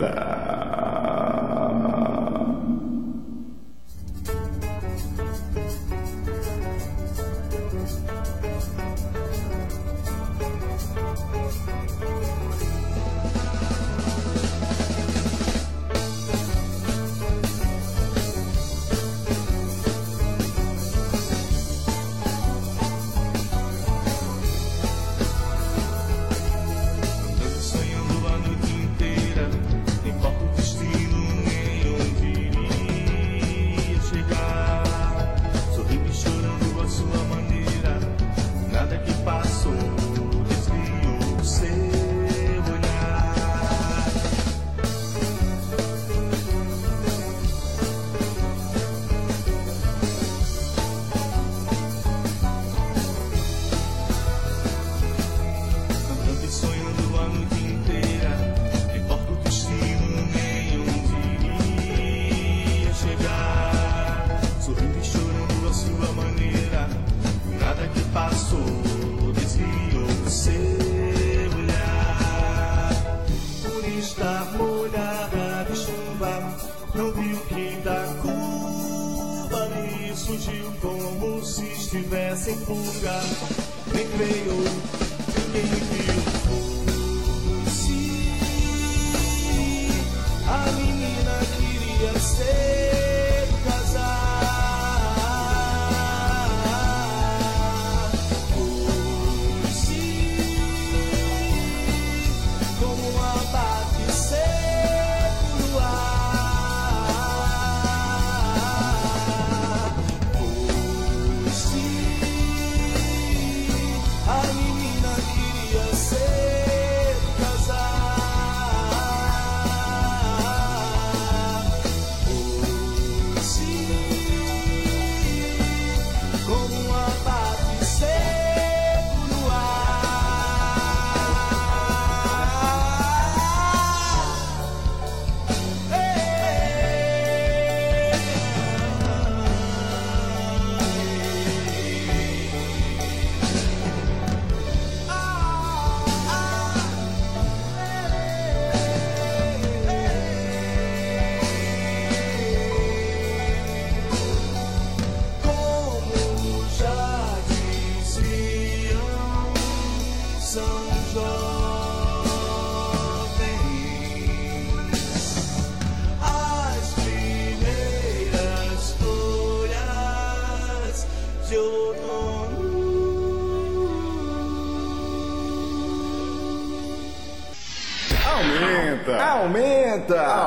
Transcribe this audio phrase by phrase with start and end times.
[0.00, 0.79] Да.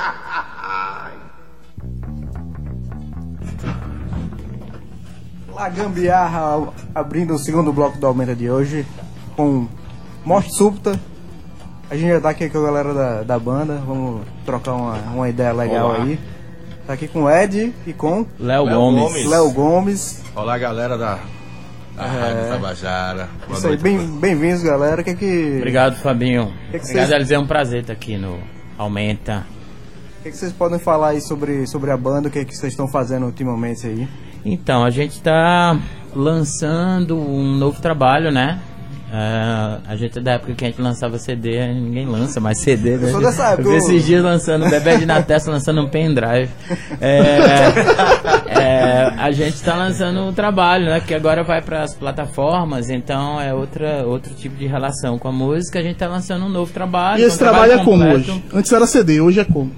[5.53, 8.85] La Gambiarra abrindo o segundo bloco do Aumenta de hoje
[9.35, 9.67] com
[10.25, 10.99] Morte Súbita.
[11.89, 15.29] A gente já tá aqui com a galera da, da banda, vamos trocar uma, uma
[15.29, 16.03] ideia legal Olá.
[16.03, 16.19] aí.
[16.85, 19.03] Tá aqui com o Ed e com Léo Léo Gomes.
[19.03, 19.25] Gomes.
[19.25, 20.23] Léo Gomes.
[20.35, 21.19] Olá, galera da,
[21.95, 23.29] da Rádio Tabajara.
[23.47, 25.03] Boa Isso aí, bem- bem-vindos, galera.
[25.03, 26.47] Que que, Obrigado, Fabinho.
[26.71, 27.39] Que que Obrigado, vocês- Eliseu.
[27.39, 28.39] É um prazer estar aqui no
[28.77, 29.45] Aumenta.
[30.23, 32.27] que, que vocês podem falar aí sobre, sobre a banda?
[32.27, 34.07] O que, que vocês estão fazendo ultimamente aí?
[34.43, 35.79] Então, a gente está
[36.13, 38.59] lançando um novo trabalho, né?
[39.13, 42.97] Ah, a gente é da época que a gente lançava CD, ninguém lança mais CD,
[42.97, 43.11] né?
[43.11, 46.49] sou dessa época, Eu eu- esses dias lançando Bebê de na testa, lançando um pendrive.
[46.99, 47.37] É,
[48.47, 50.99] é, a gente está lançando um trabalho, né?
[50.99, 55.31] Que agora vai para as plataformas, então é outra, outro tipo de relação com a
[55.31, 55.79] música.
[55.79, 57.21] A gente está lançando um novo trabalho.
[57.21, 58.31] E esse um trabalho é como completo.
[58.31, 58.43] hoje?
[58.53, 59.71] Antes era CD, hoje é como?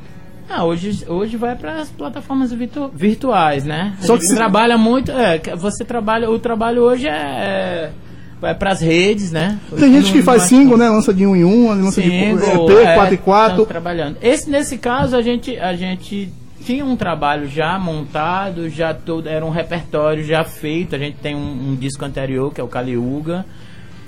[0.50, 3.94] Ah, hoje, hoje vai para as plataformas virtu- virtuais, né?
[4.00, 7.90] Só que se- trabalha muito, é, você trabalha, o trabalho hoje é, é
[8.40, 9.60] vai para as redes, né?
[9.78, 10.90] Tem gente que faz single, né?
[10.90, 13.50] Lança de um em um, lança Single, de EP, é, 4 e 4.
[13.50, 14.18] estamos trabalhando.
[14.22, 16.32] Esse nesse caso a gente a gente
[16.64, 20.96] tinha um trabalho já montado, já todo era um repertório já feito.
[20.96, 23.46] A gente tem um, um disco anterior que é o Caliuga,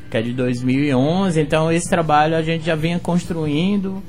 [0.10, 1.40] que é de 2011.
[1.40, 4.04] Então esse trabalho a gente já vinha construindo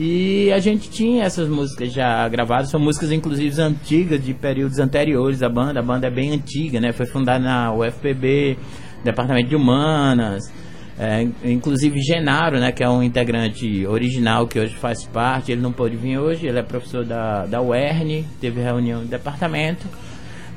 [0.00, 2.70] e a gente tinha essas músicas já gravadas.
[2.70, 5.80] São músicas inclusive antigas de períodos anteriores da banda.
[5.80, 6.92] A banda é bem antiga, né?
[6.92, 8.56] Foi fundada na UFPB,
[9.04, 10.52] Departamento de Humanas.
[11.00, 15.70] É, inclusive Genaro, né, que é um integrante original que hoje faz parte, ele não
[15.70, 19.86] pôde vir hoje, ele é professor da, da UERN, teve reunião do departamento.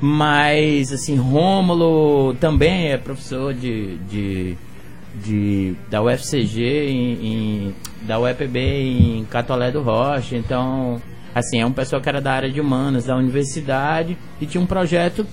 [0.00, 4.56] Mas, assim, Rômulo também é professor de, de
[5.14, 7.74] de da UFCG em, em-
[8.06, 10.36] da UEPB em Catolé do Rocha.
[10.36, 11.00] Então,
[11.34, 14.66] assim, é um pessoal que era da área de humanas da universidade e tinha um
[14.66, 15.26] projeto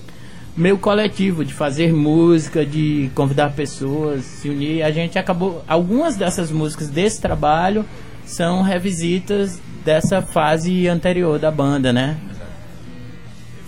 [0.56, 4.82] meio coletivo de fazer música, de convidar pessoas, se unir.
[4.82, 7.84] A gente acabou algumas dessas músicas desse trabalho
[8.30, 12.16] são revisitas dessa fase anterior da banda, né?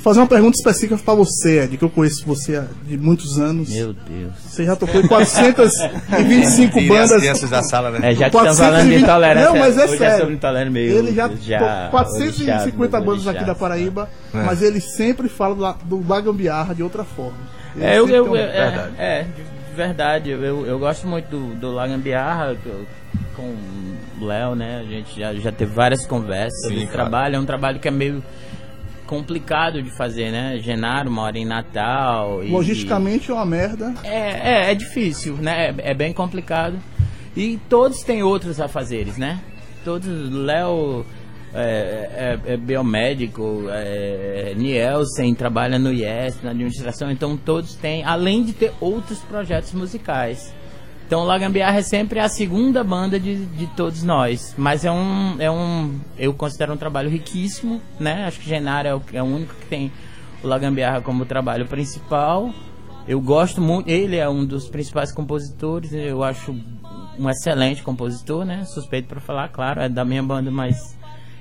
[0.03, 3.69] Fazer uma pergunta específica pra você, Ed, que eu conheço você há de muitos anos.
[3.71, 4.33] Meu Deus.
[4.49, 7.21] Você já tocou em 425 Tirem as bandas.
[7.21, 8.11] crianças da sala, né?
[8.11, 10.19] É, já que estamos falando de 420 intolerância, Não, mas é hoje é sério.
[10.19, 10.99] sobre intolerância meio.
[10.99, 13.55] Ele já, já tocou 450 orixás, bandas aqui da.
[13.55, 14.43] Paraíba, É.
[14.43, 17.37] mas ele sempre fala do, la- do Lagambiarra de outra forma.
[17.77, 18.93] Ele É, eu, eu, um- é, Verdade.
[18.99, 22.85] é, de de verdade, eu, eu gosto muito do, do Lagambiarra eu-
[23.37, 23.55] com
[24.21, 24.81] o Léo, né?
[24.85, 27.09] A gente já, já teve várias conversas sobre Sim, esse claro.
[27.11, 27.37] trabalho.
[27.37, 28.23] É um trabalho que é meio
[29.07, 30.59] complicado de fazer, né?
[30.59, 32.43] Genaro mora em Natal.
[32.43, 33.95] E, Logisticamente é uma merda.
[34.05, 35.75] É, é, é difícil, né?
[35.79, 36.79] É, é bem complicado.
[37.37, 39.41] E todos têm outros afazeres, né?
[39.85, 41.05] Todos, Léo
[41.55, 48.43] é, é- é biomédico, é, Nielsen trabalha no IES, na administração, então todos têm, além
[48.45, 50.55] de ter outros projetos musicais.
[51.13, 54.55] Então o Lagambiarra é sempre a segunda banda de, de todos nós.
[54.57, 56.01] Mas é um, é um.
[56.19, 58.25] Eu considero um trabalho riquíssimo, né?
[58.25, 59.93] Acho que Genaro é o, é o único que tem
[60.43, 62.51] o Lagambiarra como trabalho principal.
[63.07, 66.57] Eu gosto muito, ele é um dos principais compositores, eu acho
[67.19, 68.65] um excelente compositor, né?
[68.65, 70.97] Suspeito para falar, claro, é da minha banda, mas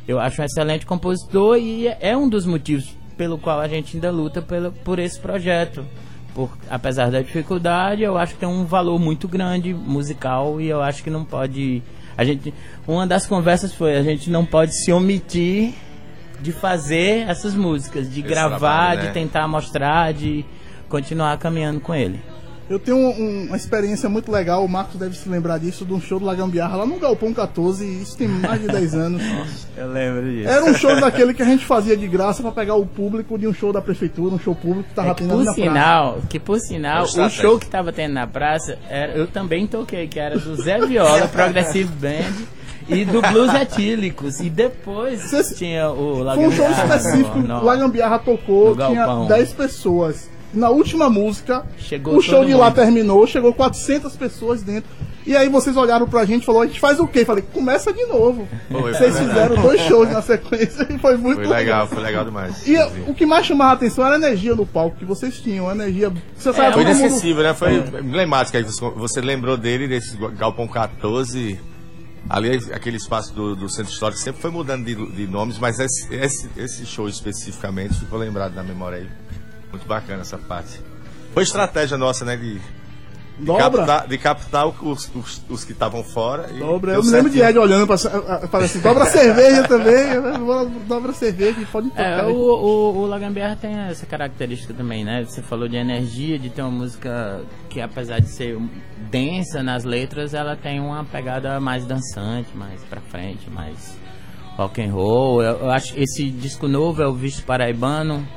[0.05, 4.11] eu acho um excelente compositor e é um dos motivos pelo qual a gente ainda
[4.11, 5.85] luta pelo, por esse projeto.
[6.33, 10.81] Por, apesar da dificuldade, eu acho que tem um valor muito grande musical e eu
[10.81, 11.83] acho que não pode.
[12.17, 12.53] A gente,
[12.87, 15.73] uma das conversas foi a gente não pode se omitir
[16.39, 19.07] de fazer essas músicas, de Esse gravar, trabalho, né?
[19.07, 20.45] de tentar mostrar, de
[20.89, 22.19] continuar caminhando com ele.
[22.71, 25.99] Eu tenho um- uma experiência muito legal, o Marcos deve se lembrar disso, de um
[25.99, 29.21] show do Lagambiarra lá no Galpão 14, e isso tem mais de 10 anos.
[29.77, 30.49] Eu lembro disso.
[30.49, 33.47] Era um show daquele que a gente fazia de graça pra pegar o público de
[33.47, 35.61] um show da prefeitura, um show público que tava É que tendo por na praça.
[35.61, 39.67] sinal, que por sinal, É o show que tava tendo na praça, era, eu também
[39.67, 42.45] toquei, que era do Zé Viola, Progressive Band
[42.87, 44.39] e do Blues Etílicos.
[44.39, 49.27] E depois Cê- tinha o Foi um show Lagambiarra específico, o Lagambiarra tocou, tinha galpão.
[49.27, 50.29] 10 pessoas.
[50.53, 52.75] Na última música, Chegou o show de lá mundo.
[52.75, 54.89] terminou, chegou 400 pessoas dentro.
[55.25, 57.23] E aí vocês olharam pra gente e falaram, a gente faz o quê?
[57.23, 58.47] Falei, começa de novo.
[58.71, 62.25] Foi, vocês foi fizeram dois shows na sequência e foi muito Foi legal, foi legal
[62.25, 62.67] demais.
[62.67, 62.75] E
[63.07, 65.73] o que mais chamava a atenção era a energia do palco, que vocês tinham, a
[65.73, 66.11] energia...
[66.35, 67.53] Você sabe, Foi todo mundo- inesquecível, né?
[67.53, 68.57] Foi emblemático.
[68.57, 71.59] aí Você, você lembrou dele, desse Galpão 14.
[72.29, 76.13] Ali, aquele espaço do, do Centro Histórico sempre foi mudando de, de nomes, mas esse,
[76.13, 79.07] esse, esse show especificamente ficou lembrado na memória aí.
[79.71, 80.79] Muito bacana essa parte.
[81.33, 82.35] Foi estratégia nossa, né?
[82.35, 82.55] De,
[83.39, 83.63] de Dobra.
[83.63, 86.49] captar, de captar os, os, os que estavam fora.
[86.53, 86.93] e Dobra.
[86.93, 87.41] Eu me lembro de.
[87.41, 87.97] Ed olhando pra,
[88.47, 90.03] pra assim, dobra a cerveja também,
[90.87, 92.03] dobra a cerveja, pode tocar.
[92.03, 95.23] É, o, o, o Lagambiarra tem essa característica também, né?
[95.23, 98.57] Você falou de energia, de ter uma música que apesar de ser
[99.09, 103.97] densa nas letras, ela tem uma pegada mais dançante, mais pra frente, mais
[104.57, 105.41] rock and roll.
[105.41, 108.27] Eu, eu acho esse disco novo é o Visto Paraibano,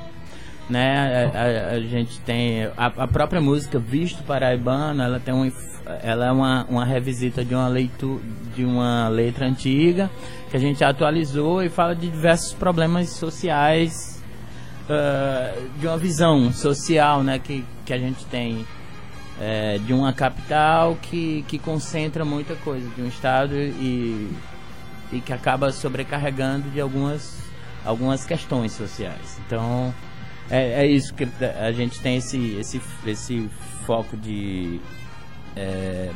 [0.69, 1.31] né?
[1.35, 5.51] A, a- a gente tem a, a própria música Visto Paraibano, ela tem um
[6.03, 8.23] ela é uma, uma revisita de uma leitura
[8.57, 10.11] de uma letra antiga
[10.51, 14.23] que a gente atualizou e fala de diversos problemas sociais
[14.89, 18.65] ah, de uma visão social, né, que, que a gente tem
[19.41, 24.31] é, de uma capital que, que concentra muita coisa de um estado e,
[25.13, 27.43] e que acaba sobrecarregando de algumas
[27.85, 29.39] algumas questões sociais.
[29.47, 29.93] Então
[30.51, 31.27] é, é isso que
[31.61, 33.49] a gente tem esse esse esse
[33.87, 34.81] foco de
[35.57, 36.11] é,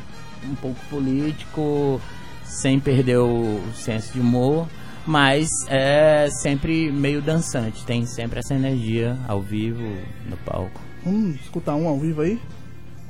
[0.48, 2.00] um pouco político,
[2.44, 4.66] sem perder o senso de humor,
[5.06, 9.82] mas é sempre meio dançante, tem sempre essa energia ao vivo
[10.28, 10.80] no palco.
[11.04, 12.40] Vamos escutar um ao vivo aí?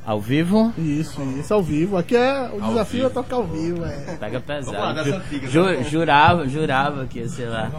[0.05, 1.97] Ao vivo, Isso, isso ao vivo.
[1.99, 3.07] Aqui é o Ao desafio vivo.
[3.07, 4.17] é tocar ao vivo, é.
[4.19, 5.23] pega Vamos lá, pesado.
[5.43, 7.71] das Ju- jurava, jurava que ia ser lá.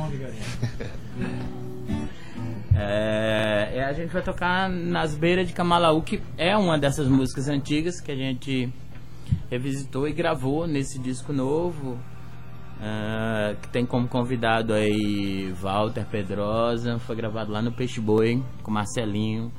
[2.79, 7.47] É, e a gente vai tocar nas beiras de Camalaú, que é uma dessas músicas
[7.49, 8.69] antigas que a gente
[9.49, 11.97] revisitou e gravou nesse disco novo.
[12.81, 18.71] é, que tem como convidado aí Walter Pedrosa, foi gravado lá no Peixe Boi com
[18.71, 19.51] Marcelinho,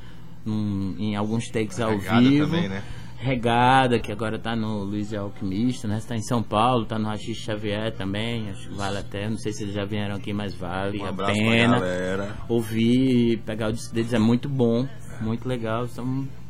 [0.43, 2.47] num- em alguns takes ao vivo.
[2.47, 2.83] também, né?
[3.21, 5.99] Regada, que agora tá no Luiz e Alquimista, né?
[5.99, 8.49] Está em São Paulo, tá no Rachis Xavier também.
[8.49, 9.29] Acho que vale até.
[9.29, 13.69] Não sei se eles já vieram aqui, mas vale Um a pena ouvir e pegar
[13.69, 14.15] o disco deles.
[14.15, 14.89] É muito bom.
[15.21, 15.87] Muito legal.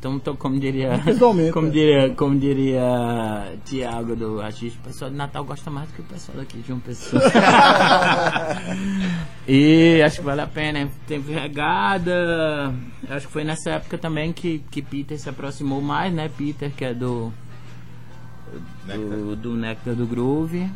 [0.01, 0.97] Tô- como diria.
[0.97, 1.69] Visualmente, Como é.
[1.69, 6.05] diria, como diria Tiago do Rachis, o pessoal de Natal gosta mais do que o
[6.05, 7.21] pessoal daqui de uma pessoa.
[9.47, 10.89] e acho que vale a pena.
[11.07, 12.73] Teve regada.
[13.09, 16.29] Acho que foi nessa época também que, que Peter se aproximou mais, né?
[16.35, 17.31] Peter, que é do.
[18.85, 20.69] Do, do Nectar do Groove.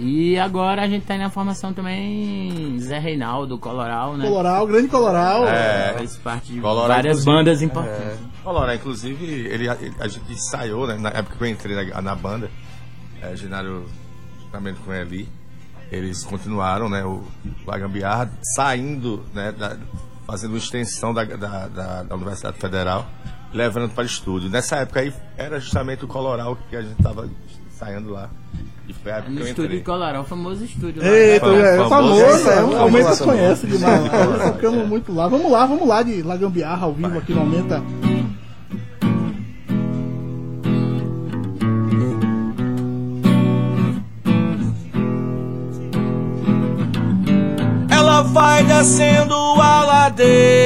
[0.00, 4.24] E agora a gente tá na formação também Zé Reinaldo, Coloral, né?
[4.28, 5.44] Coloral, grande Coloral.
[5.48, 5.94] É.
[5.94, 8.20] Faz parte de Coloral, várias bandas importantes.
[8.44, 10.96] Olha, inclusive, ele, ele- a gente ensaiou, né?
[10.98, 12.48] Na época que eu entrei na, na banda,
[13.20, 13.86] é, Genário,
[14.44, 15.28] juntamente com ele,
[15.90, 17.04] eles continuaram, né?
[17.04, 17.24] O
[17.66, 19.50] Lagambiarra saindo, né?
[19.50, 19.76] da-
[20.28, 23.04] fazendo uma extensão da, da, da- da Universidade Federal,
[23.52, 24.48] levando para estúdio.
[24.48, 27.28] Nessa época aí, era justamente o Coloral que a gente tava
[27.66, 28.30] ensaiando lá.
[28.88, 29.78] E foi a época No que eu estúdio entrei.
[29.80, 31.08] de Coloral, o famoso estúdio lá.
[31.08, 32.22] Eita, Famoso, é, é famoso.
[32.50, 34.00] é um é, Aumenta conhece demais.
[34.12, 35.28] Nós Ficamos muito lá.
[35.28, 37.82] Vamos lá, vamos lá de Lagambiarra ao vivo aqui no Aumenta.
[47.90, 50.57] Ela vai descendo a ladeira.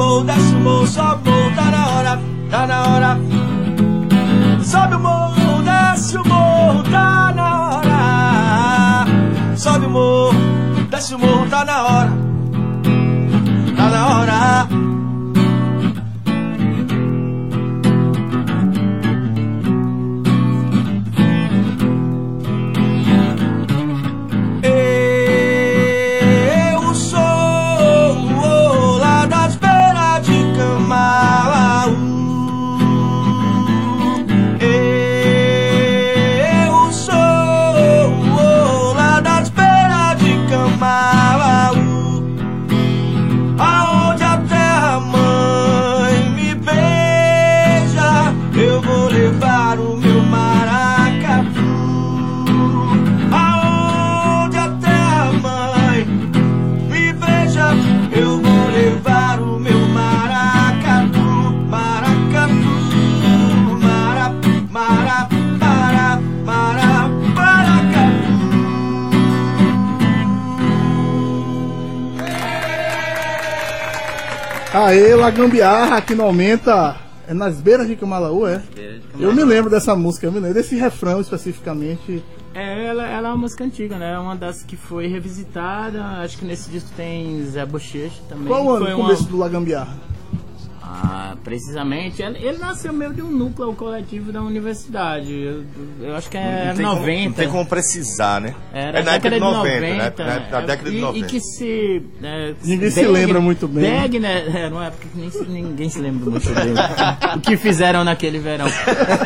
[0.00, 3.18] Morro, desce o morro, sobe o morro, tá na hora, tá na hora.
[4.64, 9.56] Sobe o morro, desce o morro, tá na hora.
[9.58, 10.32] Sobe o morro,
[10.88, 12.19] desce o morro, tá na hora.
[74.90, 76.96] Aê, Lagambiarra aqui no Aumenta.
[77.28, 78.60] É nas beiras de Camalaú, é?
[79.20, 82.24] Eu me lembro dessa música, eu me lembro desse refrão especificamente.
[82.52, 84.14] É, ela, ela é uma música antiga, né?
[84.14, 86.02] É uma das que foi revisitada.
[86.24, 88.48] Acho que nesse disco tem Zé Bochecha também.
[88.48, 89.96] Qual o ano foi do começo do Lagambiarra?
[90.92, 92.20] Ah, precisamente.
[92.20, 95.32] Ele, ele nasceu meio de um núcleo coletivo da universidade.
[95.32, 95.64] Eu,
[96.02, 97.28] eu acho que é Não tem como- 90.
[97.28, 98.54] não tem como precisar, né?
[98.72, 99.94] Era é na década de 90, né?
[100.10, 101.18] 90, Na, na é, década de e, 90.
[101.26, 102.02] E que se.
[102.22, 103.84] é, Ninguém se lembra muito bem.
[103.84, 108.02] Degner, era uma época que nem se- ninguém se lembra muito bem o que fizeram
[108.02, 108.66] naquele verão.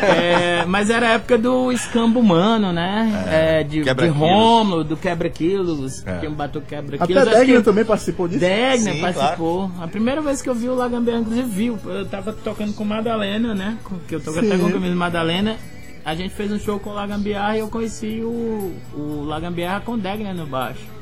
[0.03, 3.25] É, mas era a época do escambo humano, né?
[3.27, 4.07] É, de, de.
[4.07, 6.05] Rômulo, do quebra-quilos.
[6.05, 6.19] É.
[6.19, 7.23] Quem bateu Até quebra-quilos.
[7.27, 8.39] acho Degner que- também participou disso.
[8.41, 9.71] Degner Sim, participou.
[9.81, 11.79] A primeira vez que eu vi o Lagambiarra, inclusive, viu.
[11.85, 13.77] Eu tava tocando com Madalena, né?
[14.07, 14.39] Que eu Sim.
[14.39, 15.57] até com a camisa Madalena.
[16.03, 19.93] A gente fez um show com o Lagambiarra e eu conheci o, o Lagambiarra com
[19.93, 20.95] o Degner no baixo.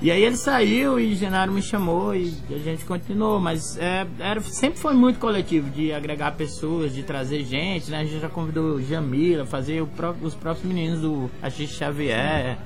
[0.00, 4.40] E aí ele saiu e Genaro me chamou e a gente continuou, mas é, era,
[4.40, 8.00] sempre foi muito coletivo de agregar pessoas, de trazer gente, né?
[8.00, 12.58] A gente já convidou Jamila, fazer os próprios meninos do Axis Xavier,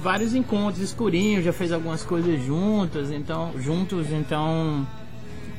[0.00, 4.86] vários encontros, escurinho, já fez algumas coisas juntas, então, juntos, então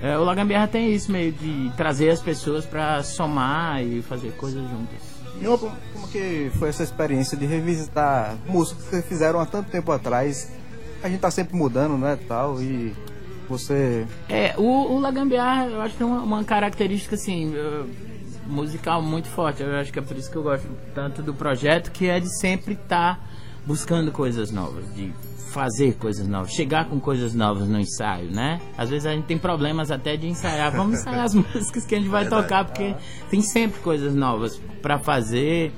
[0.02, 4.62] é, o Lagambiarra tem isso meio de trazer as pessoas pra somar e fazer coisas
[4.70, 5.00] juntas.
[5.42, 9.92] E uma- como que foi essa experiência de revisitar músicas que fizeram há tanto tempo
[9.92, 10.52] atrás?
[11.04, 12.94] A gente tá sempre mudando, né, tal, e
[13.50, 14.06] você...
[14.30, 17.54] É, o, o Lagambiarra, eu acho que tem uma, uma característica, assim,
[18.46, 19.64] musical muito forte.
[19.64, 22.30] Eu acho que é por isso que eu gosto tanto do projeto, que é de
[22.40, 23.20] sempre estar
[23.66, 25.14] buscando coisas novas, de
[25.52, 28.62] fazer coisas novas, chegar com coisas novas no ensaio, né?
[28.78, 30.72] Às vezes a gente tem problemas até de ensaiar.
[30.72, 32.96] Vamos ensaiar as músicas que a gente vai tocar, porque
[33.30, 35.74] tem sempre coisas novas para fazer.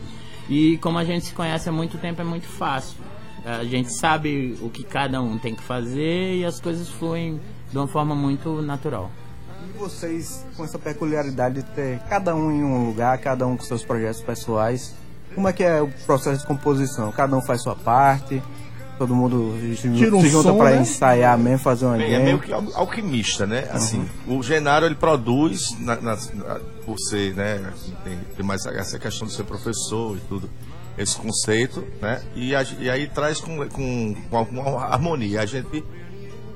[0.47, 2.97] E como a gente se conhece há muito tempo, é muito fácil.
[3.45, 7.77] A gente sabe o que cada um tem que fazer e as coisas fluem de
[7.77, 9.11] uma forma muito natural.
[9.67, 13.63] E vocês, com essa peculiaridade de ter cada um em um lugar, cada um com
[13.63, 14.95] seus projetos pessoais,
[15.35, 17.11] Como é que é o processo de composição?
[17.11, 18.41] Cada um faz sua parte,
[18.97, 20.81] todo mundo se, Tira um se junta pra né?
[20.81, 23.67] ensaiar mesmo, fazer uma Bem, é meio que al- alquimista, né?
[23.71, 27.73] Assim, o Genaro ele produz na- nas- na- por ser, né?
[28.03, 30.49] Tem, tem mais essa questão de ser professor e tudo,
[30.97, 32.21] esse conceito, né?
[32.35, 35.41] E, a- e aí traz com, com, com alguma harmonia.
[35.41, 35.83] A gente,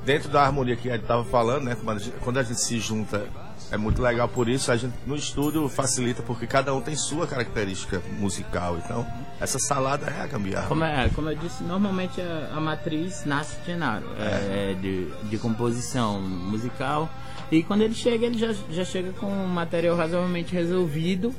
[0.05, 1.75] dentro da harmonia que a gente estava falando, né?
[1.84, 3.25] Quando a, gente, quando a gente se junta,
[3.71, 4.71] é muito legal por isso.
[4.71, 8.77] A gente no estúdio facilita porque cada um tem sua característica musical.
[8.83, 9.05] Então,
[9.39, 10.67] essa salada é a gambiarra.
[10.67, 15.38] Como, é, como eu disse, normalmente a, a matriz nasce de Genaro, é, de, de
[15.38, 17.09] composição musical.
[17.51, 21.33] E quando ele chega, ele já, já chega com um material razoavelmente resolvido.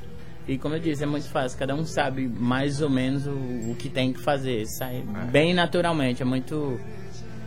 [0.46, 3.76] E como eu disse, é muito fácil, cada um sabe mais ou menos o, o
[3.78, 4.66] que tem que fazer.
[4.66, 6.80] Sai bem naturalmente, é muito.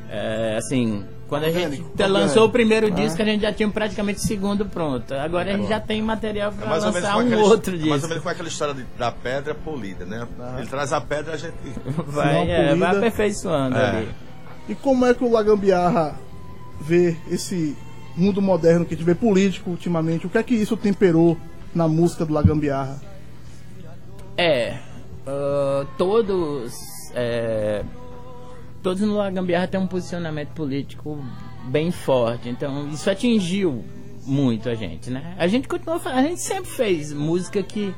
[0.07, 2.13] é, assim, quando a gente Orgânico, te- orgânico.
[2.19, 5.13] lançou o primeiro disco, a gente já tinha praticamente o segundo pronto.
[5.13, 7.89] Agora a gente já tem material É para menos lançar um aquela, outro é mais
[7.89, 8.07] ou disco.
[8.09, 10.27] menos com aquela história de- da pedra polida, né?
[10.57, 11.53] Ele traz a pedra, a gente
[12.05, 13.89] Vai, é, vai aperfeiçoando É.
[13.89, 14.09] ali.
[14.67, 16.15] E como é que o Lagambiarra
[16.81, 17.77] vê esse
[18.17, 20.27] mundo moderno que a gente vê político ultimamente?
[20.27, 21.37] O que é que isso temperou
[21.73, 22.99] na música do Lagambiarra?
[24.37, 24.77] É,
[25.25, 26.73] ah, todos,
[27.15, 27.83] é,
[28.81, 31.23] todos no La Gambiarra têm um posicionamento político
[31.65, 33.83] bem forte, então isso atingiu
[34.25, 35.35] muito a gente, né?
[35.37, 37.93] A gente continua, a gente sempre fez música que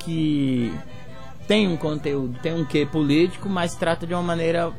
[0.00, 0.72] que
[1.48, 4.72] tem um conteúdo, tem um quê político, mas trata de uma maneira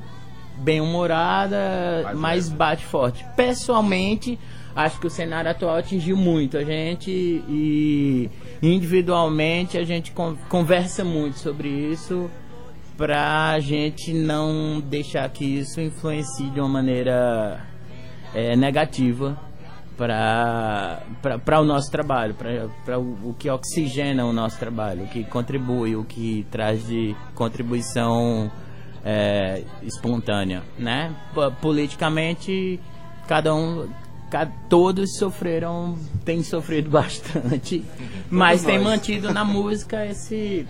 [0.58, 3.26] bem humorada, mais bate forte.
[3.36, 4.40] Pessoalmente,
[4.76, 8.30] acho que o cenário atual atingiu muito a gente e
[8.62, 12.30] individualmente a gente con- conversa muito sobre isso
[12.98, 17.62] pra gente não deixar que isso influencie de uma maneira
[18.34, 19.38] é, negativa
[19.96, 22.36] para o nosso trabalho,
[22.86, 27.16] para o, o que oxigena o nosso trabalho, o que contribui, o que traz de
[27.34, 28.52] contribuição
[29.04, 31.14] é, espontânea, né?
[31.34, 32.80] Po- Politicamente,
[33.28, 33.88] cada um,
[34.30, 37.84] ca- todos sofreram, têm sofrido bastante,
[38.30, 40.68] mas tem mantido na música esse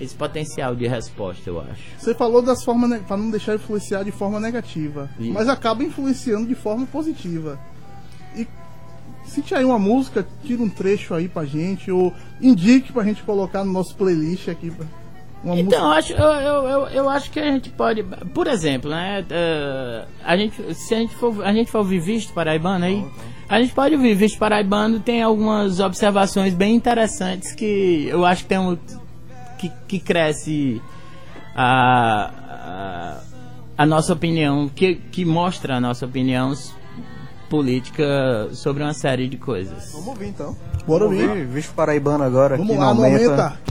[0.00, 1.82] esse potencial de resposta, eu acho.
[1.98, 5.32] Você falou das formas para não deixar influenciar de forma negativa, Isso.
[5.32, 7.58] mas acaba influenciando de forma positiva.
[8.36, 8.46] E
[9.26, 13.64] cite aí uma música, tira um trecho aí pra gente ou indique pra gente colocar
[13.64, 14.72] no nosso playlist aqui.
[15.42, 15.98] Uma Então, música.
[15.98, 18.02] acho, eu, eu, eu, eu acho que a gente pode,
[18.34, 22.32] por exemplo, né, eh, a gente, se a gente for, a gente for ouvir Visto
[22.32, 23.04] Paraibano aí,
[23.48, 28.48] a gente pode ouvir Visto Paraibano, tem algumas observações bem interessantes que eu acho que
[28.48, 28.76] tem um,
[29.58, 30.80] que, que cresce
[31.54, 32.30] a,
[33.76, 36.54] a, a nossa opinião, que, que mostra a nossa opinião
[37.50, 39.90] política sobre uma série de coisas.
[39.92, 40.56] Vamos ouvir então.
[40.86, 41.46] Bora ouvir.
[41.46, 42.56] Visto paraibano agora.
[42.56, 43.67] Vamos aqui lá, no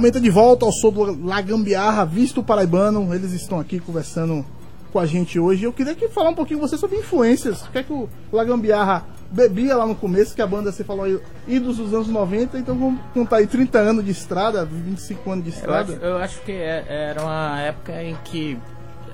[0.00, 3.14] Aumenta de volta ao som do La Gambiarra, visto paraibano.
[3.14, 4.42] Eles estão aqui conversando
[4.90, 5.64] com a gente hoje.
[5.64, 7.60] Eu queria que falar um pouquinho com você sobre influências.
[7.66, 10.82] O que é que o La Gambiarra bebia lá no começo, que a banda, você
[10.82, 15.30] falou aí, idos dos anos 90, então vamos contar aí 30 anos de estrada, 25
[15.32, 15.92] anos de Eu estrada.
[15.92, 18.56] acho, eu acho que é- era uma época em que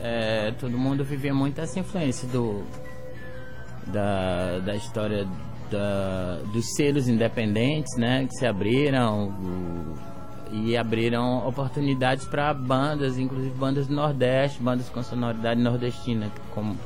[0.00, 2.62] é, todo mundo vivia muito essa influência do
[3.88, 5.26] da, da história
[5.68, 10.15] da, dos selos independentes, né, que se abriram o-
[10.52, 16.76] e abriram oportunidades para bandas, inclusive bandas do Nordeste, bandas com sonoridade nordestina, como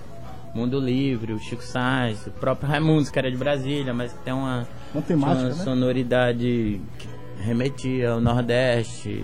[0.54, 4.32] Mundo Livre, o Chico Sainz, o próprio Raimundos, que era de Brasília, mas que tem
[4.32, 5.54] uma, Uma temática, uma né?
[5.64, 7.08] sonoridade que
[7.42, 9.22] remetia ao Nordeste.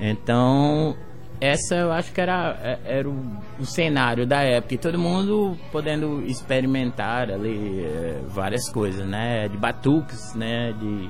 [0.00, 0.94] Então,
[1.40, 3.16] essa eu acho que era, é- era o,
[3.58, 4.74] o cenário da época.
[4.74, 9.48] E todo mundo podendo experimentar ali eh, várias coisas, né?
[9.48, 10.74] De batuques, né?
[10.78, 11.08] De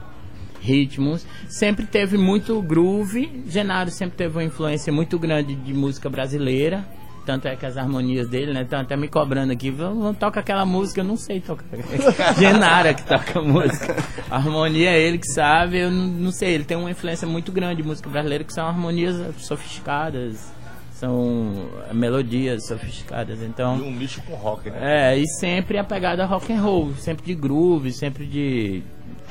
[0.60, 1.26] ritmos.
[1.48, 3.44] Sempre teve muito groove.
[3.48, 6.86] Genaro sempre teve uma influência muito grande de música brasileira.
[7.26, 8.62] Tanto é que as harmonias dele, né?
[8.62, 9.74] Estão até me cobrando aqui.
[10.20, 11.64] Toca aquela música, eu não sei tocar.
[12.38, 13.96] Genara que toca música.
[14.30, 16.54] A harmonia é ele que sabe, eu não sei.
[16.54, 20.54] Ele tem uma influência muito grande de música brasileira, que são harmonias sofisticadas.
[20.98, 23.40] São melodias sofisticadas.
[23.42, 23.78] Então.
[23.78, 25.12] E um nicho com rock, né?
[25.12, 28.82] É, e sempre a pegada rock and roll, sempre de groove, sempre de.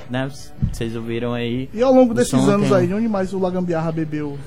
[0.10, 0.30] Né,
[0.72, 1.68] vocês ouviram aí.
[1.74, 4.38] E ao longo desses anos tem- aí, onde mais o La Gambiarra bebeu?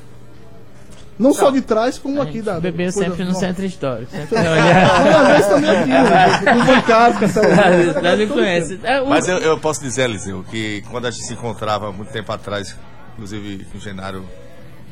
[1.18, 2.60] Não só de trás, como A aqui da.
[2.60, 4.08] bebeu coisa- sempre no centro histórico.
[4.12, 6.54] Sempre Uma vez também aqui, né?
[6.54, 8.84] Com bancada, com essa- das, das influências.
[8.84, 12.12] É, o- Mas eu, eu posso dizer, Eliseu, que quando a gente se encontrava muito
[12.12, 12.76] tempo atrás,
[13.14, 14.24] inclusive o Genaro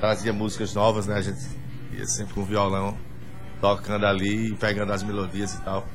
[0.01, 1.15] trazia músicas novas, né?
[1.15, 1.39] A gente
[1.97, 2.97] ia sempre com violão,
[3.61, 5.87] tocando ali, pegando as melodias e tal.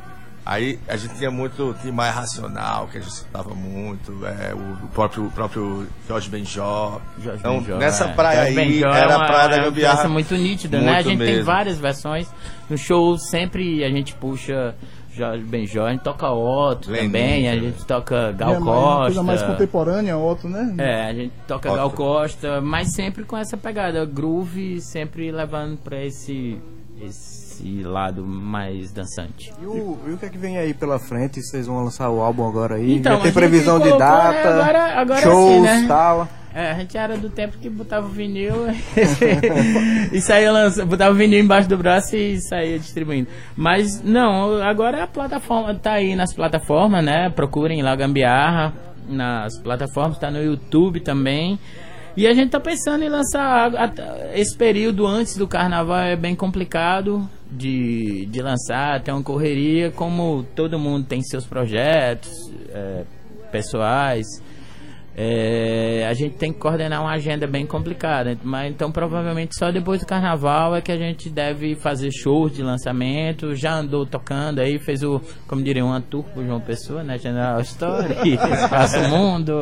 [0.43, 4.85] Aí a gente tinha muito Tim Maia Racional, que a gente escutava muito, é, o,
[4.85, 6.99] o próprio, o próprio Jorge Benjó.
[7.23, 8.13] Jorge então, Benjó, nessa é.
[8.13, 10.09] praia Jorge aí, Benjó é era uma- a praia da é uma Gambiarra.
[10.09, 10.89] muito nítida, né?
[10.89, 11.45] A Muito gente tem mesmo.
[11.45, 12.27] várias versões.
[12.67, 14.73] No show sempre a gente puxa
[15.15, 19.23] Jorge Benjó, a gente toca Otto Lenine, também, a gente toca É Gal uma coisa
[19.23, 19.53] mais Costa.
[19.53, 20.75] contemporânea, Otto, né?
[20.77, 21.75] É, a gente toca Otto.
[21.77, 26.57] Gal Costa, mas sempre com essa pegada groove, sempre levando pra esse,
[27.01, 27.40] esse
[27.83, 29.51] lado mais dançante.
[29.61, 31.41] E o, e o que é que vem aí pela frente?
[31.41, 32.93] Vocês vão lançar o álbum agora aí?
[32.95, 35.85] Então, Já tem previsão de colocou, né, data, agora- agora shows sim, né?
[35.87, 36.27] tal.
[36.53, 38.53] É, a gente era do tempo que botava o vinil
[40.11, 43.29] e saía lançando, botava o vinil embaixo do braço e saía distribuindo.
[43.55, 47.29] Mas não, agora a plataforma tá aí nas plataformas, né?
[47.29, 48.73] Procurem lá Gambiarra
[49.07, 51.57] nas plataformas, tá no YouTube também.
[52.15, 53.71] E a gente tá pensando em lançar
[54.33, 60.43] esse período antes do carnaval é bem complicado de, de lançar, tem uma correria, como
[60.55, 62.31] todo mundo tem seus projetos
[62.69, 63.03] é,
[63.51, 64.25] pessoais.
[65.13, 69.99] É, a gente tem que coordenar uma agenda bem complicada, mas então provavelmente só depois
[69.99, 73.53] do carnaval é que a gente deve fazer shows de lançamento.
[73.53, 77.17] Já andou tocando aí, fez o, como diria, uma tour pro João Pessoa, né?
[77.17, 78.15] General Story,
[78.63, 79.53] Espaço Mundo,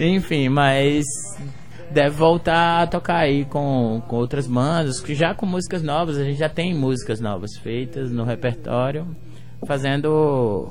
[0.00, 1.04] enfim, mas
[1.90, 6.24] deve voltar a tocar aí com, com outras bandas, que já com músicas novas, a
[6.24, 9.06] gente já tem músicas novas feitas no repertório,
[9.66, 10.68] fazendo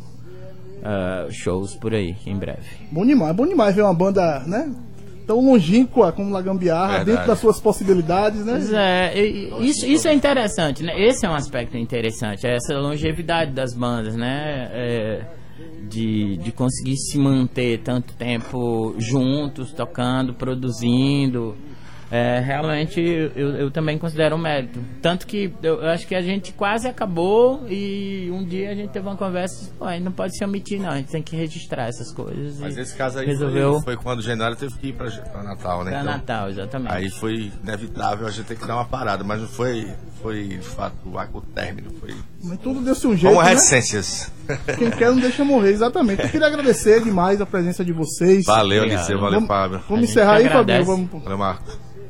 [0.83, 2.67] ah, shows por aí em breve.
[2.91, 4.71] Bom demais, bom demais ver uma banda, né?
[5.25, 7.11] Tão longínqua como La Gambiarra, Verdade.
[7.11, 8.53] dentro das suas possibilidades, né?
[8.53, 10.97] Pois é, e- isso, isso é interessante, né?
[10.97, 14.69] Esse é um aspecto interessante, é essa longevidade das bandas, né?
[14.71, 15.21] É,
[15.89, 21.55] de, de conseguir se manter tanto tempo juntos, tocando, produzindo.
[22.09, 24.79] É, realmente eu, eu também considero um mérito.
[25.01, 28.91] Tanto que eu, eu acho que a gente quase acabou e um dia a gente
[28.91, 31.87] teve uma conversa e disse, não pode se omitir não, a gente tem que registrar
[31.87, 32.59] essas coisas.
[32.59, 35.09] Mas esse caso aí resolveu foi, foi quando o Genaro teve que ir pra
[35.43, 35.91] Natal, né?
[35.91, 36.93] pra Então, Natal, exatamente.
[36.93, 39.91] Aí foi inevitável a gente ter que dar uma parada, mas não foi,
[40.21, 42.15] foi de fato o término, foi
[42.47, 43.49] Mas tudo deu-se um jeito, como né?
[43.49, 44.31] reticências.
[44.77, 46.23] Quem quer não deixa morrer, exatamente.
[46.23, 48.45] Eu queria agradecer demais a presença de vocês.
[48.45, 48.83] Valeu.
[48.83, 49.81] Eliseu, valeu, Vamos, Fábio.
[49.89, 50.85] vamos encerrar aí, Fabinho.
[50.85, 51.63] Vamos, Valeu, Marco.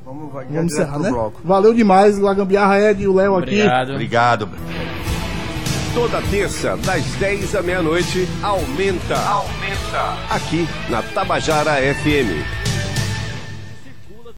[0.05, 1.09] Vamos, vai- vamos encerrar, pro né?
[1.09, 1.41] bloco.
[1.43, 3.55] Valeu demais, La Gambiarra, Ed e o Léo aqui.
[3.61, 3.91] Obrigado.
[3.93, 4.49] Obrigado.
[5.93, 9.17] Toda terça, das 10 à meia-noite, aumenta.
[9.17, 10.17] Aumenta.
[10.29, 12.66] Aqui na Tabajara FM.